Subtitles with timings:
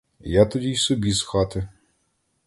[0.21, 1.67] Я тоді й собі з хати.